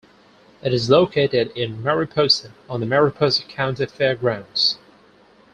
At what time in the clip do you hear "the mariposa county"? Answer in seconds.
2.79-3.85